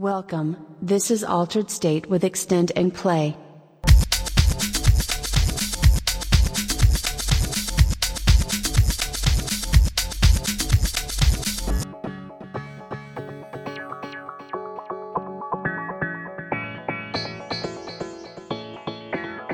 Welcome, 0.00 0.56
this 0.82 1.08
is 1.08 1.22
Altered 1.22 1.70
State 1.70 2.08
with 2.08 2.24
Extend 2.24 2.72
and 2.74 2.92
Play. 2.92 3.36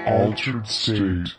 Altered 0.07 0.67
State. 0.67 1.35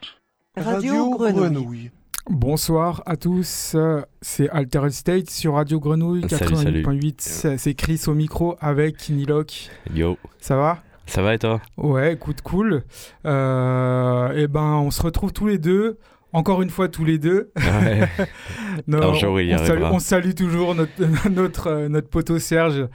Radio 0.56 1.18
Grenouille. 1.18 1.90
Bonsoir 2.30 3.02
à 3.08 3.18
tous, 3.18 3.76
c'est 4.22 4.50
Altered 4.50 4.92
State 4.92 5.30
sur 5.30 5.56
Radio 5.56 5.80
Grenouille 5.80 6.26
Salut, 6.30 6.56
salut. 6.56 6.82
88.8. 6.84 7.16
C'est- 7.58 7.74
Chris 7.74 8.02
au 8.08 8.14
micro 8.14 8.56
avec 8.62 9.10
Niloc. 9.10 9.70
Yo, 9.94 10.18
Ça 10.40 10.56
va? 10.56 10.78
Ça 11.08 11.22
va 11.24 11.34
et 11.34 11.40
toi? 11.40 11.60
Ouais, 11.78 12.14
écoute, 12.14 12.42
cool. 12.42 12.84
Euh, 13.26 14.32
et 14.34 14.48
ben, 14.48 14.62
on 14.62 14.92
se 14.92 15.02
retrouve 15.02 15.34
tous 15.34 15.48
les 15.48 15.58
deux. 15.58 15.98
Encore 16.32 16.62
une 16.62 16.70
fois, 16.70 16.88
tous 16.88 17.04
les 17.04 17.18
deux. 17.18 17.52
Ouais, 17.58 18.08
Non, 18.88 19.14
salue, 19.16 19.82
on 19.84 20.00
salue 20.00 20.34
toujours 20.34 20.76
notre, 20.76 21.28
notre, 21.30 21.68
euh, 21.68 21.90
notre 21.90 22.08
poteau 22.08 22.40
Serge 22.40 22.88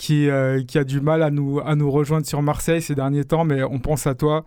qui, 0.00 0.30
euh, 0.30 0.62
qui 0.64 0.78
a 0.78 0.84
du 0.84 1.02
mal 1.02 1.22
à 1.22 1.30
nous, 1.30 1.60
à 1.62 1.74
nous 1.76 1.90
rejoindre 1.90 2.24
sur 2.24 2.40
Marseille 2.40 2.80
ces 2.80 2.94
derniers 2.94 3.24
temps, 3.24 3.44
mais 3.44 3.62
on 3.62 3.78
pense 3.78 4.06
à 4.06 4.14
toi. 4.14 4.46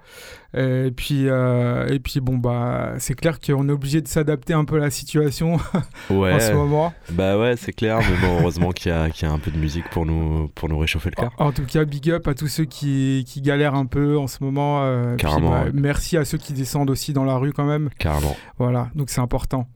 Et 0.57 0.91
puis, 0.95 1.27
euh, 1.29 1.87
et 1.89 1.99
puis 1.99 2.19
bon, 2.21 2.37
bah, 2.37 2.93
c'est 2.97 3.13
clair 3.13 3.39
qu'on 3.39 3.69
est 3.69 3.71
obligé 3.71 4.01
de 4.01 4.07
s'adapter 4.07 4.53
un 4.53 4.65
peu 4.65 4.77
à 4.77 4.79
la 4.79 4.89
situation 4.89 5.57
en 6.09 6.15
ouais, 6.15 6.39
ce 6.39 6.53
moment. 6.53 6.91
bah 7.11 7.37
ouais, 7.37 7.55
c'est 7.55 7.71
clair, 7.71 7.99
mais 7.99 8.27
bon, 8.27 8.39
heureusement 8.41 8.71
qu'il 8.71 8.91
y, 8.91 8.95
a- 8.95 9.11
qu'il 9.11 9.27
y 9.27 9.31
a 9.31 9.33
un 9.33 9.37
peu 9.39 9.51
de 9.51 9.57
musique 9.57 9.87
pour 9.91 10.07
nous, 10.07 10.47
pour 10.55 10.69
nous 10.69 10.77
réchauffer 10.79 11.09
le 11.11 11.21
cœur. 11.21 11.31
En 11.37 11.51
tout 11.51 11.65
cas, 11.65 11.85
big 11.85 12.09
up 12.09 12.27
à 12.27 12.33
tous 12.33 12.47
ceux 12.47 12.65
qui, 12.65 13.23
qui 13.27 13.41
galèrent 13.41 13.75
un 13.75 13.85
peu 13.85 14.17
en 14.17 14.25
ce 14.27 14.43
moment. 14.43 14.81
euh, 14.83 15.15
puis, 15.15 15.25
Carrément, 15.27 15.51
bah, 15.51 15.63
ouais. 15.65 15.71
Merci 15.73 16.17
à 16.17 16.25
ceux 16.25 16.39
qui 16.39 16.53
descendent 16.53 16.89
aussi 16.89 17.13
dans 17.13 17.25
la 17.25 17.37
rue 17.37 17.53
quand 17.53 17.65
même. 17.65 17.89
Carrément. 17.99 18.35
Voilà, 18.57 18.89
donc 18.95 19.09
c'est 19.11 19.21
important. 19.21 19.67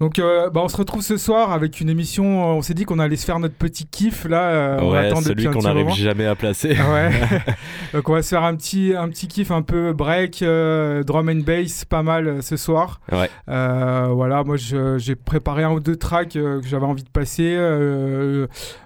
Donc 0.00 0.18
euh, 0.18 0.50
bah, 0.50 0.60
on 0.64 0.68
se 0.68 0.76
retrouve 0.76 1.02
ce 1.02 1.16
soir 1.16 1.52
avec 1.52 1.80
une 1.80 1.88
émission, 1.88 2.24
euh, 2.24 2.54
on 2.54 2.62
s'est 2.62 2.74
dit 2.74 2.84
qu'on 2.84 2.98
allait 2.98 3.16
se 3.16 3.24
faire 3.24 3.38
notre 3.38 3.54
petit 3.54 3.86
kiff 3.86 4.24
là. 4.24 4.42
euh, 4.50 4.78
on 4.80 4.90
ouais, 4.92 5.02
l'attend 5.02 5.20
celui 5.20 5.46
qu'on 5.46 5.60
n'arrive 5.62 5.90
jamais 5.90 6.26
à 6.26 6.34
placer. 6.34 6.70
Ouais. 6.70 7.10
donc 7.92 8.08
on 8.08 8.14
va 8.14 8.22
se 8.22 8.30
faire 8.30 8.42
un 8.42 8.56
petit, 8.56 8.94
un 8.96 9.08
petit 9.08 9.28
kiff 9.28 9.50
un 9.50 9.62
peu 9.62 9.92
break, 9.92 10.42
euh, 10.42 11.02
drum 11.04 11.28
and 11.28 11.42
bass, 11.46 11.84
pas 11.84 12.02
mal 12.02 12.42
ce 12.42 12.56
soir. 12.56 13.00
Ouais, 13.10 13.30
voilà, 13.46 14.42
moi 14.44 14.56
j'ai 14.56 15.14
préparé 15.14 15.64
un 15.64 15.70
ou 15.72 15.80
deux 15.80 15.96
tracks 15.96 16.30
que 16.30 16.60
j'avais 16.64 16.86
envie 16.86 17.04
de 17.04 17.08
passer, 17.10 17.54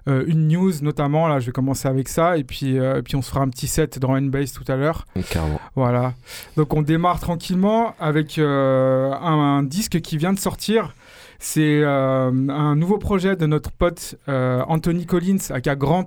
une 0.07 0.49
news 0.49 0.73
notamment, 0.83 1.29
là 1.29 1.41
je 1.41 1.47
vais 1.47 1.53
commencer 1.53 1.89
avec 1.89 2.09
ça, 2.09 2.37
et 2.37 2.45
puis, 2.45 2.79
euh, 2.79 3.03
puis 3.03 3.17
on 3.17 3.23
se 3.23 3.31
fera 3.31 3.41
un 3.41 3.49
petit 3.49 3.67
set 3.67 3.99
drum 3.99 4.17
and 4.17 4.29
bass 4.31 4.53
tout 4.53 4.65
à 4.71 4.77
l'heure. 4.77 5.07
carrément. 5.31 5.61
Voilà, 5.75 6.15
donc 6.57 6.75
on 6.75 6.83
démarre 6.83 7.21
tranquillement 7.21 7.95
avec 8.01 8.39
un, 8.39 8.45
un 8.45 9.63
disque 9.63 10.01
qui 10.01 10.17
vient 10.17 10.33
de 10.33 10.39
sortir. 10.39 10.95
C'est 11.49 11.81
euh, 11.85 12.33
un 12.49 12.75
nouveau 12.75 12.99
projet 12.99 13.37
de 13.37 13.47
notre 13.47 13.71
pote 13.71 14.17
euh, 14.29 14.65
Anthony 14.67 15.07
Collins, 15.07 15.39
aka 15.51 15.77
Grant. 15.77 16.07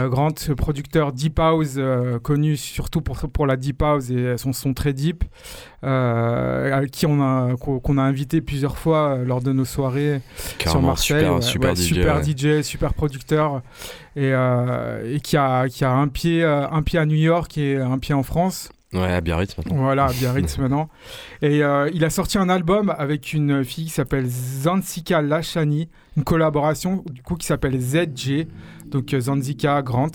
Euh, 0.00 0.08
Grant, 0.08 0.34
producteur 0.56 1.12
Deep 1.12 1.38
House, 1.38 1.78
connu 2.24 2.56
surtout 2.56 3.00
pour, 3.00 3.18
pour 3.18 3.46
la 3.46 3.56
Deep 3.56 3.80
House 3.80 4.10
et 4.10 4.36
son 4.36 4.52
son 4.52 4.74
très 4.74 4.92
deep, 4.92 5.22
à 5.84 6.80
qui 6.90 7.06
on 7.06 7.22
a, 7.22 7.54
qu'on 7.56 7.98
a 7.98 8.02
invité 8.02 8.40
plusieurs 8.40 8.78
fois 8.78 9.18
lors 9.24 9.42
de 9.42 9.52
nos 9.52 9.64
soirées 9.64 10.22
sur 10.66 10.82
Marseille. 10.82 11.20
super, 11.20 11.34
ouais, 11.36 11.40
super 11.40 11.70
ouais, 11.70 11.76
DJ. 11.76 11.80
super 11.80 12.16
ouais. 12.16 12.24
DJ, 12.24 12.62
super 12.62 12.94
producteur, 12.94 13.62
et, 14.16 14.32
et 14.32 15.20
qui, 15.20 15.36
a, 15.36 15.68
qui 15.68 15.84
a 15.84 15.92
un 15.92 16.08
pied, 16.08 16.42
un 16.42 16.82
pied 16.82 16.98
à 16.98 17.06
New 17.06 17.14
York 17.14 17.56
et 17.58 17.76
un 17.76 17.98
pied 17.98 18.12
en 18.12 18.24
France. 18.24 18.70
Ouais, 18.94 19.12
à 19.12 19.20
Biarritz 19.20 19.56
maintenant. 19.58 19.76
Voilà, 19.76 20.06
à 20.06 20.12
Biarritz 20.12 20.56
maintenant. 20.58 20.88
Et 21.42 21.62
euh, 21.62 21.90
il 21.92 22.04
a 22.04 22.10
sorti 22.10 22.38
un 22.38 22.48
album 22.48 22.94
avec 22.96 23.34
une 23.34 23.62
fille 23.62 23.84
qui 23.84 23.90
s'appelle 23.90 24.26
Zanzika 24.26 25.20
Lachani, 25.20 25.88
une 26.16 26.24
collaboration 26.24 27.04
du 27.10 27.22
coup 27.22 27.34
qui 27.36 27.46
s'appelle 27.46 27.78
ZJ, 27.78 28.46
donc 28.86 29.12
euh, 29.12 29.20
Zanzika 29.20 29.82
Grant. 29.82 30.10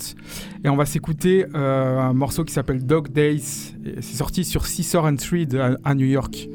Et 0.64 0.68
on 0.68 0.76
va 0.76 0.86
s'écouter 0.86 1.46
euh, 1.54 2.00
un 2.00 2.14
morceau 2.14 2.44
qui 2.44 2.52
s'appelle 2.52 2.84
Dog 2.84 3.10
Days. 3.12 3.74
C'est 4.00 4.16
sorti 4.16 4.44
sur 4.44 4.66
Scissor 4.66 5.04
and 5.04 5.16
Thread 5.16 5.54
à, 5.54 5.76
à 5.84 5.94
New 5.94 6.06
York. 6.06 6.48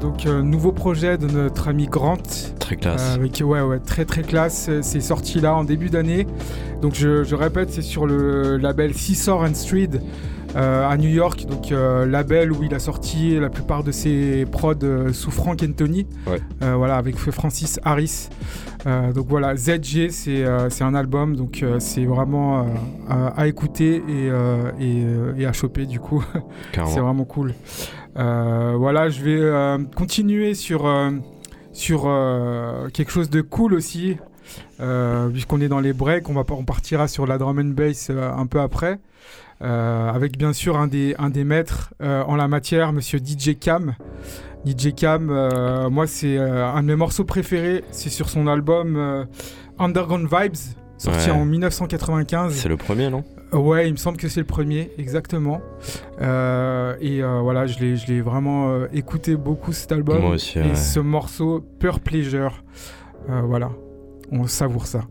Donc 0.00 0.26
nouveau 0.26 0.72
projet 0.72 1.16
de 1.16 1.26
notre 1.26 1.68
ami 1.68 1.86
Grant. 1.86 2.18
Très 2.58 2.76
classe. 2.76 3.14
avec, 3.14 3.42
ouais, 3.44 3.62
ouais, 3.62 3.78
très 3.78 4.04
très 4.04 4.22
classe. 4.22 4.70
C'est 4.82 5.00
sorti 5.00 5.40
là 5.40 5.54
en 5.54 5.64
début 5.64 5.88
d'année. 5.88 6.26
Donc 6.82 6.94
je, 6.94 7.34
répète, 7.34 7.70
c'est 7.70 7.82
sur 7.82 8.06
le 8.06 8.56
label 8.56 8.92
Seesaw 8.94 9.44
and 9.44 9.54
Street. 9.54 9.90
à 10.54 10.96
New 10.98 11.08
York, 11.08 11.46
donc 11.46 11.70
label 11.70 12.52
où 12.52 12.62
il 12.62 12.74
a 12.74 12.78
sorti 12.78 13.38
la 13.40 13.48
plupart 13.48 13.82
de 13.82 13.92
ses 13.92 14.46
prods 14.50 14.74
sous 15.12 15.30
Frank 15.30 15.62
Anthony, 15.62 16.06
ouais. 16.26 16.40
voilà, 16.60 16.96
avec 16.96 17.16
Francis 17.16 17.80
Harris. 17.84 18.28
Euh, 18.86 19.12
donc 19.12 19.26
voilà, 19.28 19.56
ZG, 19.56 20.10
euh, 20.28 20.68
c'est 20.70 20.84
un 20.84 20.94
album, 20.94 21.36
donc 21.36 21.62
euh, 21.62 21.80
c'est 21.80 22.04
vraiment 22.04 22.66
à, 23.08 23.46
écouter 23.46 24.02
et, 24.08 24.30
et, 25.38 25.46
à 25.46 25.52
choper 25.52 25.86
du 25.86 26.00
coup. 26.00 26.24
c'est 26.72 27.00
vraiment 27.00 27.24
cool. 27.24 27.54
Voilà, 28.14 29.08
je 29.08 29.22
vais 29.22 29.84
continuer 29.96 30.54
sur, 30.54 30.90
sur 31.72 32.02
quelque 32.92 33.10
chose 33.10 33.30
de 33.30 33.40
cool 33.40 33.74
aussi. 33.74 34.16
Puisqu'on 35.32 35.60
est 35.60 35.68
dans 35.68 35.80
les 35.80 35.92
breaks, 35.92 36.28
on, 36.28 36.34
va, 36.34 36.44
on 36.50 36.64
partira 36.64 37.08
sur 37.08 37.26
la 37.26 37.38
drum 37.38 37.58
and 37.58 37.74
bass 37.74 38.10
un 38.10 38.46
peu 38.46 38.60
après. 38.60 38.98
avec 39.60 40.36
bien 40.36 40.52
sûr 40.52 40.76
un 40.76 40.86
des, 40.86 41.14
un 41.18 41.30
des 41.30 41.44
maîtres 41.44 41.94
en 42.00 42.36
la 42.36 42.48
matière, 42.48 42.92
monsieur 42.92 43.18
DJ 43.18 43.58
Cam. 43.58 43.94
DJ 44.66 44.94
Cam, 44.94 45.28
euh, 45.30 45.90
moi 45.90 46.06
c'est 46.06 46.38
euh, 46.38 46.66
un 46.66 46.82
de 46.82 46.88
mes 46.88 46.96
morceaux 46.96 47.24
préférés, 47.24 47.84
c'est 47.90 48.08
sur 48.08 48.30
son 48.30 48.46
album 48.46 48.96
euh, 48.96 49.24
Underground 49.78 50.26
Vibes, 50.30 50.56
sorti 50.96 51.30
en 51.30 51.44
1995. 51.44 52.54
C'est 52.54 52.68
le 52.68 52.76
premier, 52.76 53.10
non? 53.10 53.24
Ouais, 53.52 53.86
il 53.88 53.92
me 53.92 53.96
semble 53.96 54.16
que 54.16 54.28
c'est 54.28 54.40
le 54.40 54.46
premier, 54.46 54.90
exactement. 54.98 55.60
et 56.20 57.22
voilà, 57.22 57.66
je 57.66 58.06
l'ai 58.06 58.20
vraiment 58.20 58.86
écouté 58.92 59.36
beaucoup 59.36 59.72
cet 59.72 59.92
album. 59.92 60.20
Moi 60.20 60.30
aussi. 60.34 60.58
Et 60.58 60.74
ce 60.74 61.00
morceau, 61.00 61.64
Pure 61.78 62.00
Pleasure. 62.00 62.64
voilà, 63.28 63.70
on 64.32 64.46
savoure 64.46 64.86
ça. 64.86 65.02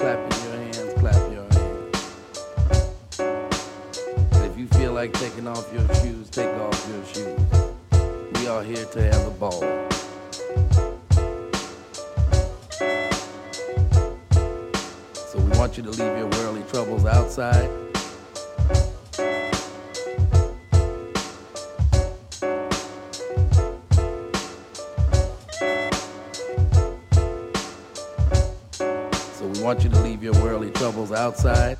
clapping 0.00 0.42
your 0.44 0.56
hands, 0.56 0.94
clap 0.94 1.30
your 1.30 1.46
hands. 1.52 1.96
If 4.46 4.58
you 4.58 4.66
feel 4.68 4.94
like 4.94 5.12
taking 5.12 5.46
off 5.46 5.70
your 5.74 5.86
shoes, 5.96 6.30
take 6.30 6.48
off 6.48 6.88
your 6.88 7.04
shoes. 7.04 7.38
We 8.32 8.46
are 8.46 8.62
here 8.62 8.86
to 8.86 9.02
have 9.02 9.26
a 9.26 9.30
ball. 9.32 9.60
So 15.12 15.38
we 15.38 15.58
want 15.58 15.76
you 15.76 15.82
to 15.82 15.90
leave 15.90 16.16
your 16.16 16.28
worldly 16.28 16.62
troubles 16.70 17.04
outside. 17.04 17.89
want 29.70 29.84
you 29.84 29.88
to 29.90 30.00
leave 30.00 30.20
your 30.20 30.32
worldly 30.42 30.68
troubles 30.72 31.12
outside. 31.12 31.78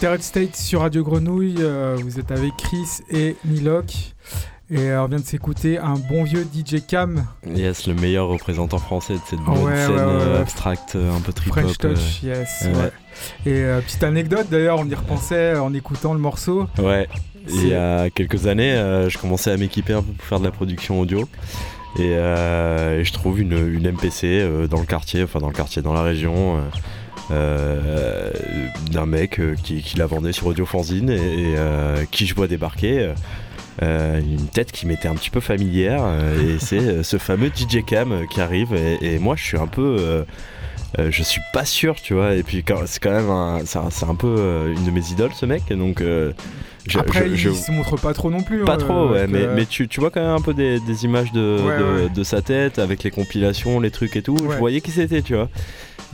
Altered 0.00 0.22
State 0.22 0.54
sur 0.54 0.82
Radio 0.82 1.02
Grenouille. 1.02 1.56
euh, 1.58 1.96
vous 2.00 2.20
êtes 2.20 2.30
avec 2.30 2.52
Chris 2.56 2.86
et 3.10 3.34
Milok. 3.44 4.14
Et 4.70 4.78
euh, 4.78 5.02
on 5.02 5.08
vient 5.08 5.18
de 5.18 5.24
s'écouter 5.24 5.76
un 5.78 5.94
bon 5.94 6.22
vieux 6.22 6.42
DJ 6.54 6.86
Cam, 6.86 7.26
Yes, 7.44 7.88
le 7.88 7.94
meilleur 7.94 8.28
représentant 8.28 8.78
français 8.78 9.14
de 9.14 9.20
cette 9.28 9.40
bonne 9.40 9.58
Ouais, 9.58 9.74
scène 9.74 9.90
ouais, 9.96 9.96
ouais, 9.96 10.02
euh, 10.04 10.40
abstracte, 10.42 10.94
un 10.96 11.20
peu 11.20 11.32
trip-hop. 11.32 11.58
French 11.64 11.78
Touch, 11.78 12.22
yes. 12.22 12.68
Et 13.44 13.54
euh, 13.54 13.80
petite 13.80 14.04
anecdote 14.04 14.46
d'ailleurs, 14.50 14.78
on 14.78 14.86
y 14.88 14.94
repensait 14.94 15.56
en 15.56 15.74
écoutant 15.74 16.12
le 16.12 16.20
morceau. 16.20 16.68
Ouais, 16.78 17.08
il 17.48 17.66
y 17.68 17.74
a 17.74 18.08
quelques 18.10 18.46
années, 18.46 18.74
je 19.08 19.18
commençais 19.18 19.50
à 19.50 19.56
m'équiper 19.56 19.94
un 19.94 20.02
peu 20.02 20.12
pour 20.12 20.26
faire 20.26 20.38
de 20.38 20.44
la 20.44 20.52
production 20.52 21.00
audio. 21.00 21.28
Et, 21.98 22.10
et 22.12 23.04
je 23.04 23.12
trouve 23.12 23.40
une, 23.40 23.54
une 23.74 23.90
MPC 23.90 24.68
dans 24.70 24.78
le 24.80 24.86
quartier, 24.86 25.24
enfin 25.24 25.40
dans 25.40 25.48
le 25.48 25.54
quartier, 25.54 25.82
dans 25.82 25.94
la 25.94 26.02
région, 26.02 26.60
d'un 27.30 29.06
mec 29.06 29.38
euh, 29.40 29.54
qui, 29.62 29.82
qui 29.82 29.96
la 29.96 30.06
vendait 30.06 30.32
sur 30.32 30.46
Audio 30.46 30.64
Fanzine 30.66 31.10
et, 31.10 31.14
et, 31.14 31.54
euh, 31.56 32.04
qui 32.10 32.26
je 32.26 32.34
vois 32.34 32.46
débarquer. 32.48 33.00
euh, 33.00 33.14
euh, 33.80 34.18
une 34.20 34.48
tête 34.48 34.72
qui 34.72 34.86
m'était 34.86 35.06
un 35.06 35.14
petit 35.14 35.30
peu 35.30 35.38
familière 35.38 36.00
euh, 36.02 36.56
et 36.56 36.58
c'est 36.58 36.80
euh, 36.80 37.02
ce 37.04 37.16
fameux 37.16 37.46
DJ 37.54 37.84
Cam 37.86 38.10
euh, 38.10 38.24
qui 38.28 38.40
arrive 38.40 38.74
et, 38.74 38.98
et 39.14 39.18
moi 39.20 39.36
je 39.36 39.44
suis 39.44 39.56
un 39.56 39.68
peu 39.68 39.96
euh, 40.00 40.24
euh, 40.98 41.12
je 41.12 41.22
suis 41.22 41.40
pas 41.52 41.64
sûr 41.64 41.94
tu 41.94 42.12
vois 42.14 42.34
et 42.34 42.42
puis 42.42 42.64
quand- 42.64 42.80
c'est 42.86 42.98
quand 43.00 43.12
même 43.12 43.30
un, 43.30 43.60
c'est 43.64 43.78
un, 44.04 44.14
peu 44.16 44.34
euh, 44.36 44.74
une 44.74 44.84
de 44.84 44.90
mes 44.90 45.12
idoles 45.12 45.30
ce 45.32 45.46
mec 45.46 45.62
donc 45.72 46.00
euh, 46.00 46.32
je- 46.88 46.98
Après, 46.98 47.28
je- 47.28 47.34
je- 47.36 47.50
il 47.50 47.54
se 47.54 47.70
montre 47.70 47.96
pas 48.00 48.14
trop 48.14 48.30
non 48.30 48.42
plus. 48.42 48.64
pas 48.64 48.72
hein, 48.72 48.76
trop, 48.78 49.10
ouais, 49.10 49.28
mais, 49.28 49.42
euh, 49.42 49.52
mais 49.54 49.64
tu, 49.66 49.86
tu 49.86 50.00
vois 50.00 50.10
quand 50.10 50.22
même 50.22 50.30
un 50.34 50.40
peu 50.40 50.54
des, 50.54 50.80
des 50.80 51.04
images 51.04 51.30
de, 51.30 51.58
Ouais, 51.64 51.78
de, 51.78 51.84
ouais. 52.06 52.08
de 52.12 52.22
sa 52.24 52.42
tête 52.42 52.80
avec 52.80 53.04
les 53.04 53.12
compilations, 53.12 53.78
les 53.78 53.90
trucs 53.92 54.16
et 54.16 54.22
tout. 54.22 54.36
Je 54.40 54.56
voyais 54.56 54.80
qui 54.80 54.90
c'était, 54.90 55.20
tu 55.22 55.34
vois. 55.34 55.50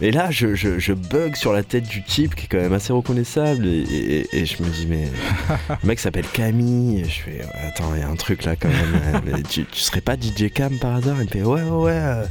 Mais 0.01 0.11
là, 0.11 0.31
je, 0.31 0.55
je, 0.55 0.79
je 0.81 0.93
bug 0.93 1.37
sur 1.37 1.53
la 1.53 1.63
tête 1.63 1.85
du 1.85 2.03
type 2.03 2.35
qui 2.35 2.47
est 2.47 2.49
quand 2.49 2.59
même 2.59 2.73
assez 2.73 2.93
reconnaissable 2.93 3.65
et, 3.67 3.83
et- 3.83 4.39
et 4.41 4.45
je 4.47 4.61
me 4.63 4.69
dis, 4.69 4.87
mais 4.89 5.05
le 5.83 5.87
mec 5.87 6.01
s'appelle 6.01 6.27
Camille. 6.33 7.01
Et 7.01 7.05
je 7.05 7.21
fais, 7.23 7.31
ouais, 7.39 7.61
attends, 7.69 7.95
il 7.95 8.01
y 8.01 8.03
a 8.03 8.09
un 8.09 8.17
truc 8.17 8.45
là 8.45 8.57
quand 8.57 8.69
même. 8.69 9.23
euh, 9.35 9.39
tu, 9.49 9.65
tu 9.65 9.79
serais 9.81 10.01
pas 10.01 10.17
DJ 10.17 10.51
Cam 10.53 10.77
par 10.81 10.97
hasard? 10.97 11.17
Il 11.21 11.25
me 11.27 11.29
fait, 11.29 11.43
ouais, 11.43 11.63
ouais, 11.63 11.71
ouais. 11.85 12.25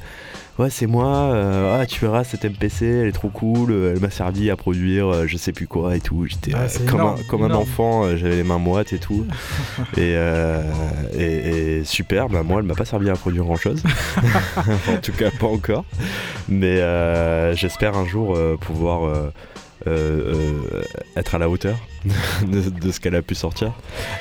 Ouais, 0.60 0.70
c'est 0.70 0.86
moi. 0.86 1.08
euh, 1.34 1.80
ah, 1.82 1.86
tu 1.88 2.00
verras, 2.02 2.24
cette 2.24 2.46
MPC, 2.46 2.86
elle 2.86 3.08
est 3.08 3.12
trop 3.12 3.30
cool. 3.30 3.72
euh, 3.72 3.94
Elle 3.96 4.02
m'a 4.02 4.12
servi 4.12 4.52
à 4.52 4.56
produire 4.56 5.08
euh, 5.08 5.26
je 5.28 5.36
sais 5.38 5.52
plus 5.52 5.66
quoi 5.68 5.96
et 5.96 6.00
tout. 6.00 6.26
J'étais 6.28 6.52
Ah, 6.56 6.68
comme, 6.88 7.00
énorme, 7.00 7.20
un, 7.20 7.24
comme 7.28 7.44
un 7.44 7.52
enfant, 7.56 8.16
j'avais 8.16 8.36
les 8.36 8.44
mains 8.44 8.60
moites 8.60 8.94
et 8.94 9.00
tout. 9.00 9.26
et, 9.98 10.14
euh, 10.16 10.62
et, 11.18 11.80
et 11.80 11.84
super, 11.84 12.30
bah, 12.30 12.44
moi, 12.44 12.60
elle 12.60 12.68
m'a 12.68 12.76
pas 12.76 12.86
servi 12.86 13.10
à 13.10 13.14
produire 13.16 13.46
grand 13.46 13.56
chose. 13.56 13.82
en 14.88 14.98
tout 15.02 15.14
cas, 15.14 15.32
pas 15.32 15.48
encore. 15.48 15.86
Mais 16.48 16.80
euh, 16.82 17.56
j'espère 17.56 17.98
un 17.98 18.06
jour 18.06 18.38
pouvoir 18.62 19.32
être 21.16 21.36
à 21.36 21.38
la 21.40 21.50
hauteur 21.50 21.78
de, 22.48 22.70
de 22.70 22.92
ce 22.92 23.00
qu'elle 23.00 23.16
a 23.16 23.22
pu 23.22 23.36
sortir. 23.36 23.72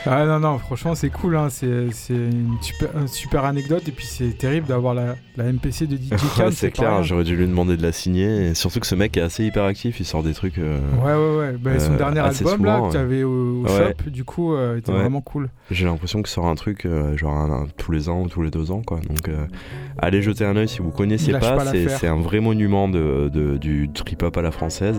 Ah 0.06 0.24
non, 0.24 0.38
non, 0.40 0.58
franchement, 0.58 0.94
c'est 0.94 1.10
cool. 1.10 1.36
Hein. 1.36 1.48
C'est 1.50 1.90
c'est 1.92 2.14
une 2.14 2.56
super, 2.60 2.88
une 2.96 3.08
super 3.08 3.44
anecdote. 3.44 3.82
Et 3.88 3.92
puis, 3.92 4.06
c'est 4.06 4.36
terrible 4.38 4.66
d'avoir 4.66 4.94
la, 4.94 5.16
la 5.36 5.52
MPC 5.52 5.86
de 5.86 5.96
DJ. 5.96 6.10
Ouais, 6.38 6.50
c'est 6.52 6.70
clair, 6.70 7.02
j'aurais 7.02 7.24
dû 7.24 7.36
lui 7.36 7.46
demander 7.46 7.76
de 7.76 7.82
la 7.82 7.92
signer. 7.92 8.48
Et 8.50 8.54
surtout 8.54 8.80
que 8.80 8.86
ce 8.86 8.94
mec 8.94 9.16
est 9.16 9.20
assez 9.20 9.44
hyperactif, 9.44 10.00
il 10.00 10.04
sort 10.06 10.22
des 10.22 10.34
trucs. 10.34 10.58
euh, 10.58 10.78
Ouais, 11.04 11.12
ouais, 11.14 11.38
ouais. 11.52 11.56
Bah, 11.58 11.78
son 11.80 11.92
Euh, 11.92 11.96
dernier 11.98 12.20
album 12.20 12.64
là 12.64 12.80
que 12.80 12.92
tu 12.92 12.96
avais 12.98 13.22
au, 13.24 13.62
au 13.62 13.64
Ouais. 13.64 13.94
shop, 14.04 14.10
du 14.10 14.24
coup, 14.24 14.54
euh, 14.54 14.78
était 14.78 14.92
Ouais. 14.92 14.98
vraiment 15.00 15.20
cool. 15.20 15.48
J'ai 15.70 15.84
l'impression 15.86 16.22
que 16.22 16.28
sort 16.28 16.46
un 16.46 16.54
truc 16.54 16.84
euh, 16.86 17.16
genre 17.16 17.32
un- 17.34 17.62
un- 17.62 17.66
tous 17.76 17.92
les 17.92 18.08
ans 18.08 18.22
ou 18.22 18.28
tous 18.28 18.42
les 18.42 18.50
deux 18.50 18.70
ans 18.70 18.82
quoi. 18.82 19.00
Donc 19.08 19.28
euh, 19.28 19.46
allez 19.98 20.20
jeter 20.22 20.44
un 20.44 20.54
oeil 20.56 20.68
si 20.68 20.80
vous 20.80 20.92
lâche 20.98 21.40
pas. 21.40 21.56
pas 21.56 21.64
c'est, 21.72 22.06
un 22.08 22.16
vrai 22.20 22.40
monument 22.40 22.88
de, 22.88 23.30
de- 23.32 23.56
du 23.56 23.90
trip 23.92 24.22
hop 24.22 24.36
à 24.36 24.42
la 24.42 24.50
française. 24.50 24.96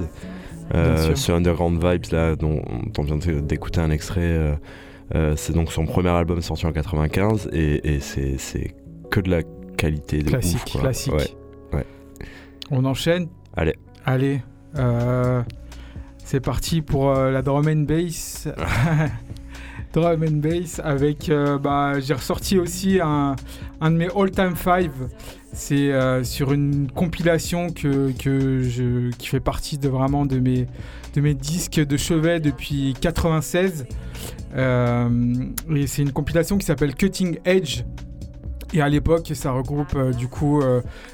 Euh, 0.74 1.16
ce 1.16 1.32
Underground 1.32 1.84
Vibes 1.84 2.12
là 2.12 2.36
dont, 2.36 2.62
on 2.98 3.04
vient 3.04 3.18
d'écouter 3.18 3.80
un 3.82 3.92
extrait, 3.92 4.22
euh, 4.22 4.56
euh, 5.16 5.34
c'est 5.36 5.54
donc 5.54 5.72
son 5.72 5.86
premier 5.86 6.10
album 6.10 6.42
sorti 6.42 6.66
en 6.66 6.72
95 6.72 7.50
et, 7.54 7.96
et 7.96 8.00
c'est, 8.00 8.38
c'est 8.38 8.74
que 9.12 9.20
de 9.20 9.30
la 9.30 9.42
qualité 9.78 10.20
de 10.24 10.30
Classique, 10.30 10.62
ouf, 10.66 10.72
quoi. 10.72 10.82
classique. 10.82 11.14
Ouais. 11.14 11.28
ouais. 11.74 11.86
On 12.72 12.86
enchaîne 12.86 13.28
Allez. 13.56 13.76
Allez. 14.06 14.42
euh, 14.78 15.42
c'est 16.24 16.40
parti 16.40 16.82
pour 16.82 17.10
euh, 17.12 17.30
la 17.32 17.42
drum 17.42 17.68
and 17.68 17.84
bass. 17.88 18.48
drum 19.94 20.24
and 20.24 20.38
bass 20.38 20.80
avec. 20.84 21.30
euh, 21.30 21.58
bah, 21.60 22.00
J'ai 22.00 22.14
ressorti 22.14 22.58
aussi 22.58 23.00
un, 23.02 23.36
un 23.82 23.92
de 23.92 23.98
mes 23.98 24.08
all-time 24.16 24.56
five. 24.56 24.92
C'est 25.54 25.92
euh, 25.92 26.24
sur 26.24 26.52
une 26.52 26.92
compilation 26.92 27.70
que, 27.70 28.12
que 28.12 28.64
je, 28.64 29.12
qui 29.12 29.28
fait 29.28 29.40
partie 29.40 29.78
de 29.78 29.88
vraiment 29.88 30.26
de 30.26 30.40
mes, 30.40 30.68
de 31.14 31.22
mes 31.22 31.36
disques 31.36 31.80
de 31.80 31.96
chevet 31.96 32.40
depuis 32.40 32.96
96. 33.00 33.86
Euh, 34.56 35.10
c'est 35.88 36.02
une 36.02 36.12
compilation 36.12 36.58
qui 36.58 36.66
s'appelle 36.66 36.96
Cutting 36.96 37.40
Edge. 37.46 37.84
Et 38.74 38.82
à 38.82 38.90
l'époque, 38.90 39.32
ça 39.36 39.52
regroupe 39.52 39.96
euh, 39.96 40.12
du 40.12 40.28
coup 40.28 40.62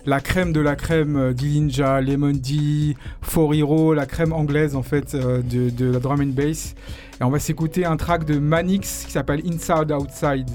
la 0.06 0.22
crème 0.22 0.54
de 0.54 0.62
la 0.62 0.78
crème 0.78 1.18
euh, 1.18 1.34
d'Ilinja, 1.34 2.00
Lemon 2.00 2.32
D, 2.32 2.96
For 3.22 3.54
Hero, 3.54 3.94
la 3.94 4.06
crème 4.06 4.32
anglaise 4.32 4.76
en 4.76 4.84
fait 4.84 5.16
de, 5.16 5.70
de 5.70 5.92
la 5.92 6.00
drum 6.00 6.22
and 6.22 6.34
bass. 6.34 6.76
Et 7.20 7.24
on 7.24 7.30
va 7.30 7.40
s'écouter 7.40 7.86
un 7.86 7.98
track 7.98 8.24
de 8.24 8.40
Manix 8.40 9.04
qui 9.06 9.12
s'appelle 9.12 9.42
Inside 9.46 9.92
Outside. 9.92 10.50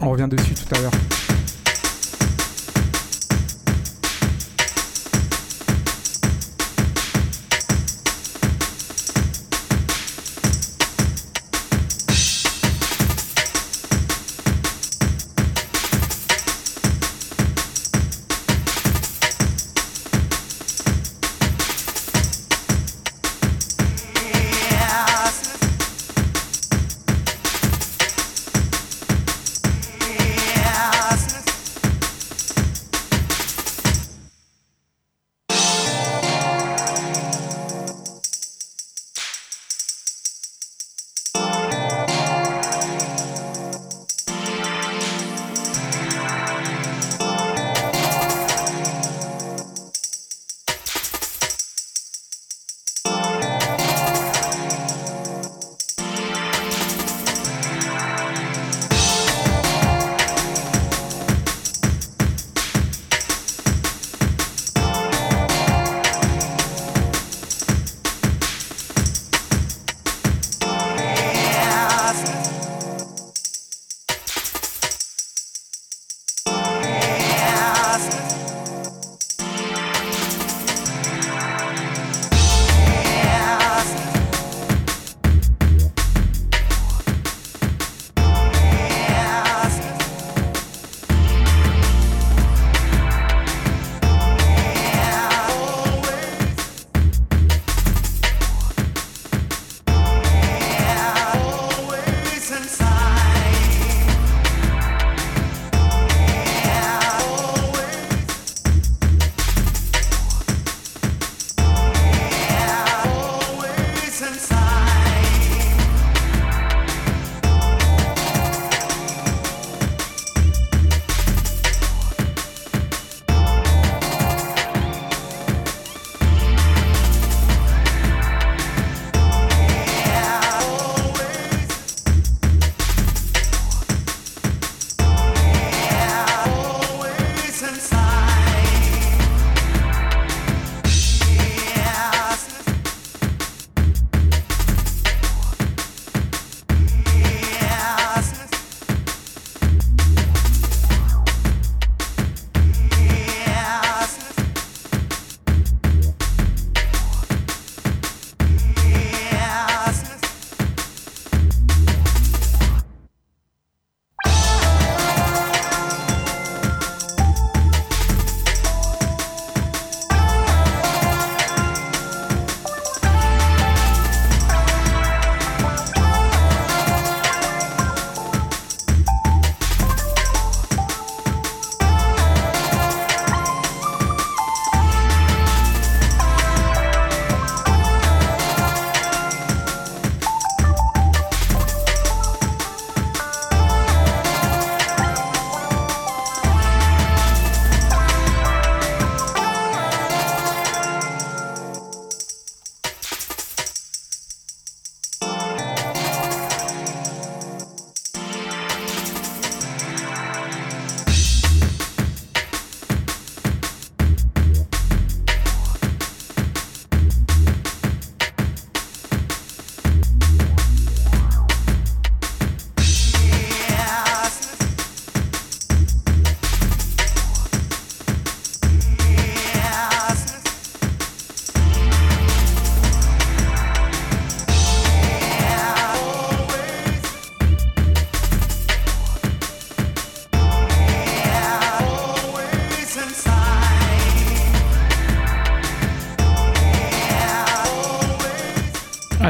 On 0.00 0.10
revient 0.10 0.28
dessus 0.28 0.54
tout 0.54 0.74
à 0.74 0.80
l'heure. 0.80 1.37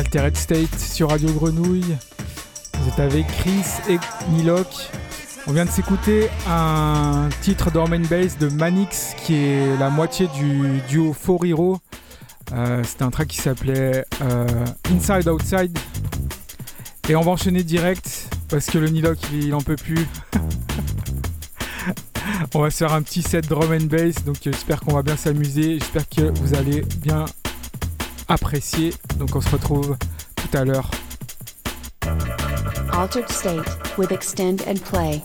Altered 0.09 0.37
State 0.38 0.79
sur 0.79 1.11
Radio 1.11 1.31
Grenouille. 1.35 1.85
Vous 2.81 2.88
êtes 2.88 2.99
avec 2.99 3.27
Chris 3.27 3.66
et 3.90 3.99
Nilok. 4.31 4.66
On 5.47 5.53
vient 5.53 5.66
de 5.66 5.71
s'écouter 5.71 6.31
un 6.49 7.29
titre 7.42 7.71
d'Orm 7.71 7.94
Bass 8.07 8.38
de 8.38 8.49
Manix 8.49 9.12
qui 9.23 9.35
est 9.35 9.77
la 9.77 9.90
moitié 9.90 10.27
du 10.29 10.81
duo 10.88 11.12
Four 11.12 11.44
Hero. 11.44 11.79
Euh, 12.55 12.83
C'était 12.85 13.03
un 13.03 13.11
track 13.11 13.29
qui 13.29 13.37
s'appelait 13.37 14.07
euh, 14.23 14.47
Inside 14.90 15.29
Outside. 15.29 15.79
Et 17.11 17.14
on 17.14 17.21
va 17.21 17.33
enchaîner 17.33 17.62
direct 17.62 18.35
parce 18.49 18.64
que 18.64 18.79
le 18.79 18.88
Nilok 18.88 19.18
il, 19.35 19.49
il 19.49 19.55
en 19.55 19.61
peut 19.61 19.77
plus. 19.77 20.07
on 22.55 22.62
va 22.62 22.71
se 22.71 22.79
faire 22.79 22.94
un 22.94 23.03
petit 23.03 23.21
set 23.21 23.47
drum 23.47 23.73
and 23.73 23.85
bass. 23.90 24.25
Donc 24.25 24.37
j'espère 24.42 24.81
qu'on 24.81 24.94
va 24.94 25.03
bien 25.03 25.18
s'amuser. 25.18 25.79
J'espère 25.79 26.09
que 26.09 26.33
vous 26.40 26.55
allez 26.55 26.81
bien 26.97 27.27
apprécier. 28.28 28.94
Donc 29.18 29.34
on 29.34 29.40
se 29.40 29.50
retrouve 29.50 29.96
tout 30.36 30.56
à 30.56 30.64
l'heure. 30.64 30.90
Altered 32.92 33.28
State 33.30 33.78
with 33.96 34.12
Extend 34.12 34.62
and 34.66 34.80
Play. 34.90 35.22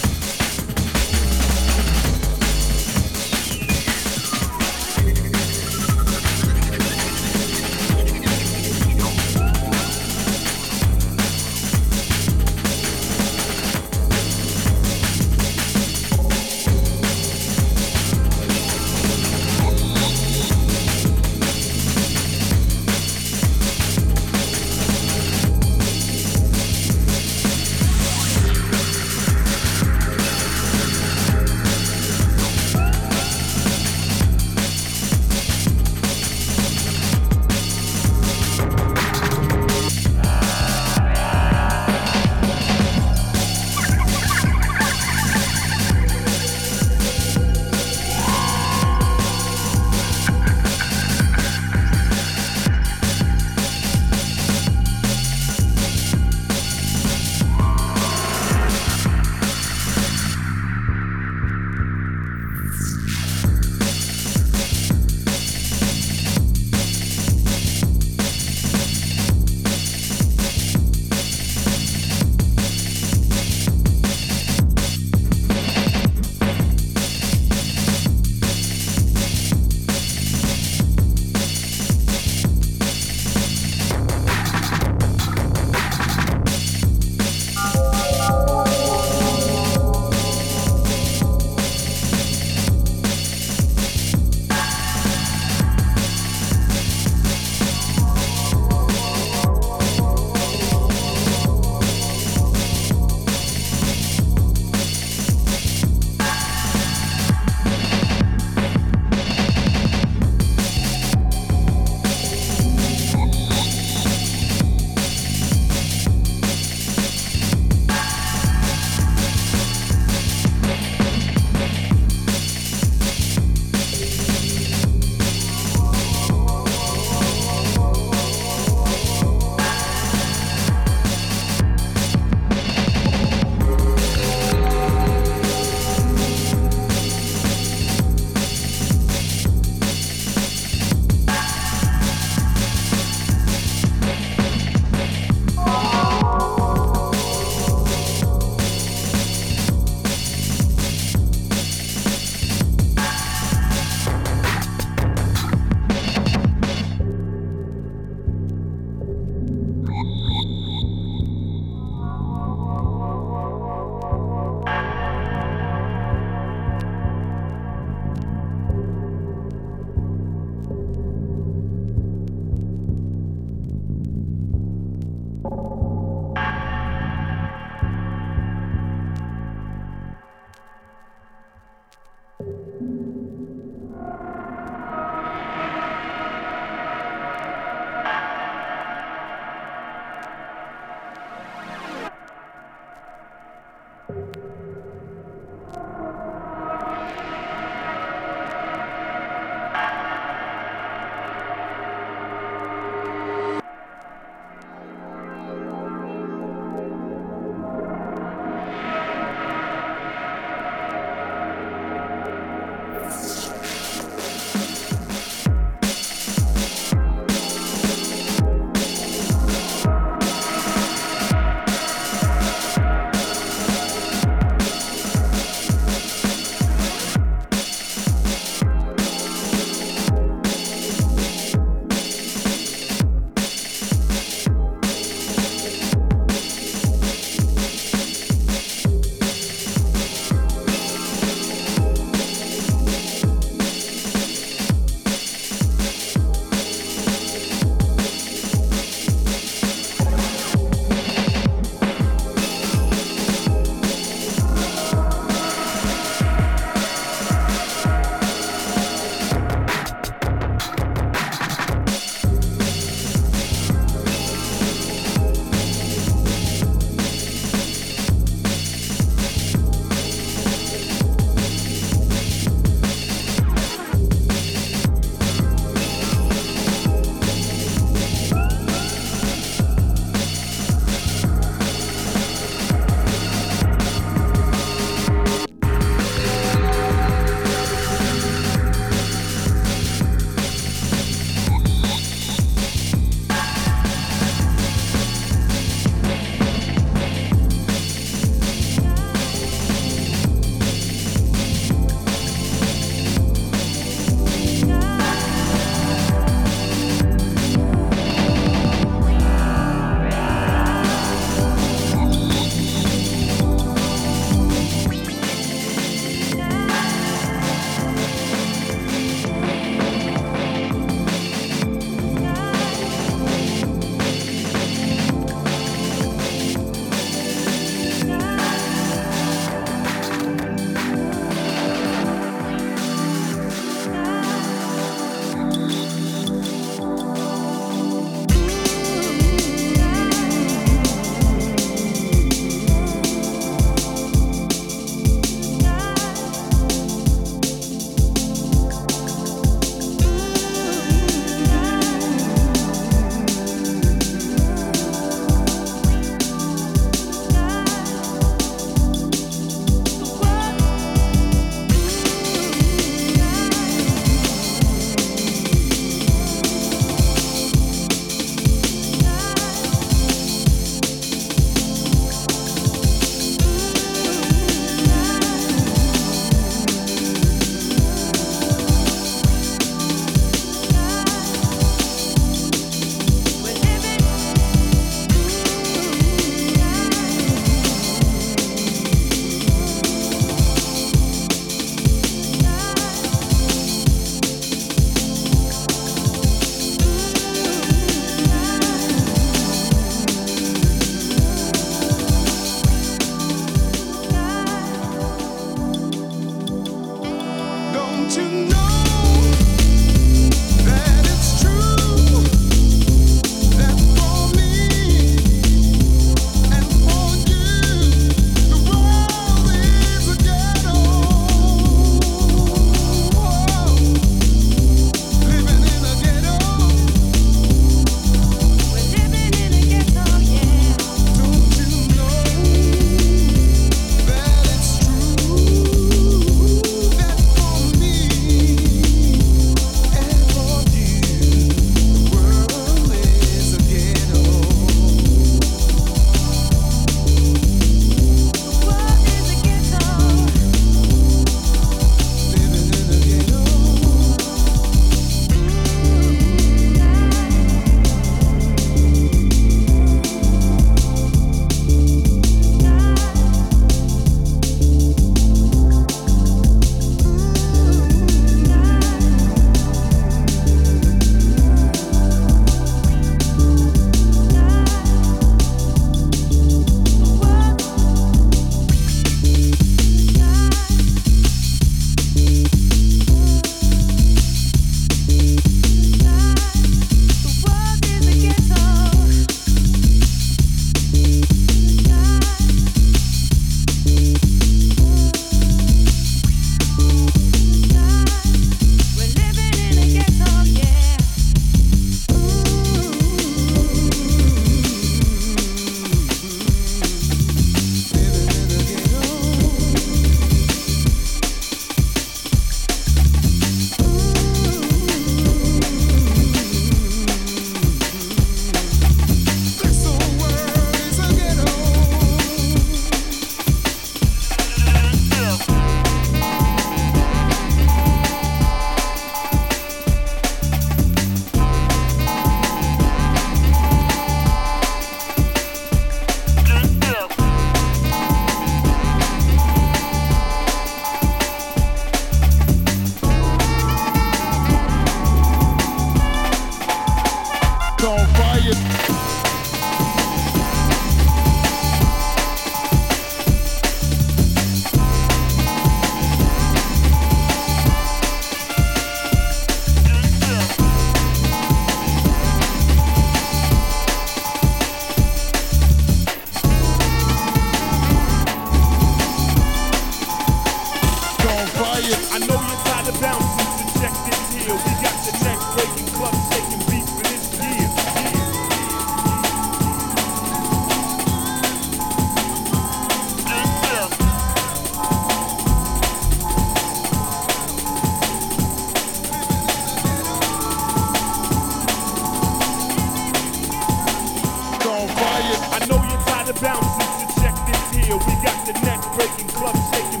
Bouncing, 596.41 597.07
to 597.07 597.21
check 597.21 597.35
this 597.45 597.85
here. 597.85 597.95
We 597.95 598.13
got 598.23 598.45
the 598.47 598.53
neck 598.65 598.81
breaking, 598.95 599.27
club 599.27 599.55
shaking. 599.71 600.00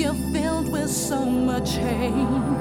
Leaves 0.00 0.32
filled 0.32 0.72
with 0.72 0.90
so 0.90 1.24
much 1.24 1.72
hate. 1.72 2.59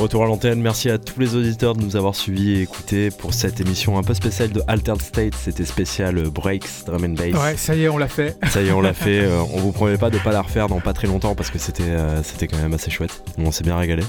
Retour 0.00 0.24
à 0.24 0.26
l'antenne, 0.26 0.62
merci 0.62 0.88
à 0.88 0.96
tous 0.96 1.20
les 1.20 1.34
auditeurs 1.34 1.74
de 1.74 1.82
nous 1.82 1.94
avoir 1.94 2.14
suivis 2.14 2.52
et 2.52 2.62
écoutés 2.62 3.10
pour 3.10 3.34
cette 3.34 3.60
émission 3.60 3.98
un 3.98 4.02
peu 4.02 4.14
spéciale 4.14 4.50
de 4.50 4.62
Altered 4.66 5.02
State. 5.02 5.34
C'était 5.34 5.66
spécial 5.66 6.16
euh, 6.16 6.30
Breaks, 6.30 6.86
Drum 6.86 7.04
and 7.04 7.10
Bass. 7.10 7.34
Ouais, 7.34 7.56
ça 7.56 7.74
y 7.74 7.82
est, 7.82 7.88
on 7.90 7.98
l'a 7.98 8.08
fait. 8.08 8.36
Ça 8.50 8.62
y 8.62 8.68
est, 8.68 8.72
on 8.72 8.80
l'a 8.80 8.94
fait. 8.94 9.20
Euh, 9.30 9.42
on 9.52 9.58
vous 9.58 9.72
promet 9.72 9.98
pas 9.98 10.08
de 10.08 10.18
pas 10.18 10.32
la 10.32 10.40
refaire 10.40 10.68
dans 10.68 10.80
pas 10.80 10.94
très 10.94 11.06
longtemps 11.06 11.34
parce 11.34 11.50
que 11.50 11.58
c'était 11.58 11.82
euh, 11.82 12.22
c'était 12.22 12.46
quand 12.46 12.56
même 12.56 12.72
assez 12.72 12.90
chouette. 12.90 13.22
On 13.36 13.50
s'est 13.50 13.64
bien 13.64 13.76
régalé. 13.76 14.02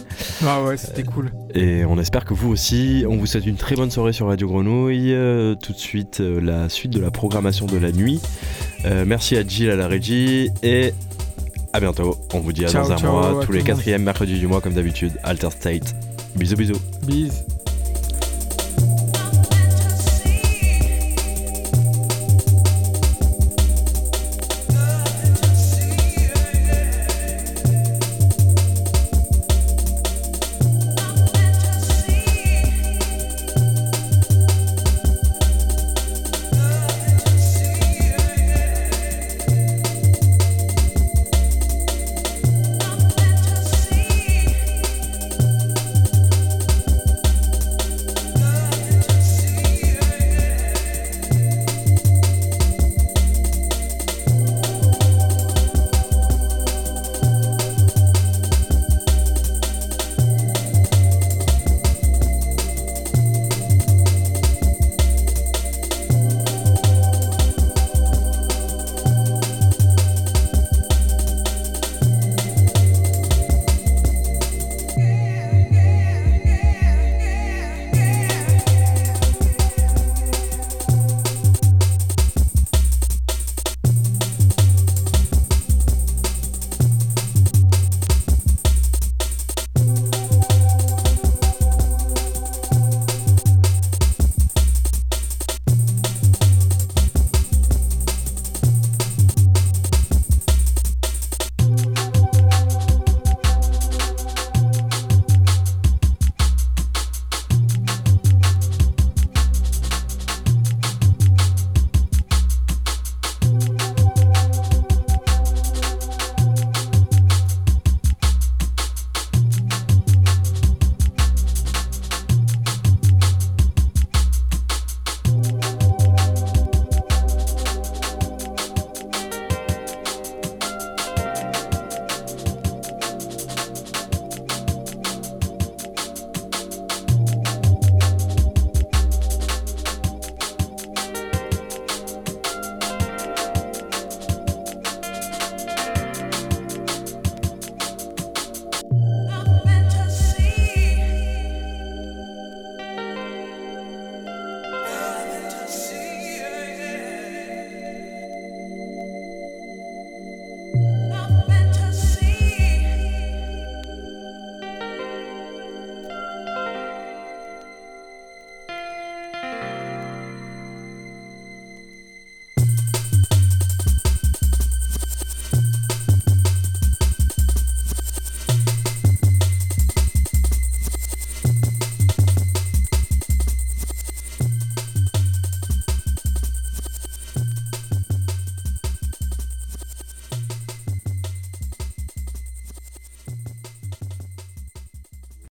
Ah 0.46 0.64
ouais, 0.64 0.78
c'était 0.78 1.04
cool. 1.04 1.32
Et 1.54 1.84
on 1.84 2.00
espère 2.00 2.24
que 2.24 2.34
vous 2.34 2.50
aussi. 2.50 3.04
On 3.10 3.18
vous 3.18 3.26
souhaite 3.26 3.46
une 3.46 3.58
très 3.58 3.76
bonne 3.76 3.92
soirée 3.92 4.14
sur 4.14 4.28
Radio 4.28 4.48
Grenouille. 4.48 5.14
Tout 5.62 5.74
de 5.74 5.78
suite, 5.78 6.20
la 6.20 6.70
suite 6.70 6.92
de 6.92 7.00
la 7.02 7.12
programmation 7.12 7.66
de 7.66 7.78
la 7.78 7.92
nuit. 7.92 8.22
Merci 9.06 9.36
à 9.36 9.46
Jill 9.46 9.70
à 9.70 9.76
la 9.76 9.88
régie 9.88 10.50
et 10.64 10.94
bientôt. 11.82 12.18
On 12.34 12.40
vous 12.40 12.54
dit 12.54 12.66
à 12.66 12.70
Ciao, 12.70 12.88
dans 12.88 12.94
un 12.94 12.98
ciao 12.98 13.12
mois, 13.12 13.46
tous 13.46 13.52
les 13.52 13.64
quatrièmes 13.64 14.04
mercredis 14.04 14.40
du 14.40 14.48
mois 14.48 14.62
comme 14.62 14.74
d'habitude. 14.74 15.14
Alter 15.24 15.50
State. 15.52 15.96
Bisous 16.36 16.56
bisous. 16.56 16.80
Bise. 17.04 17.46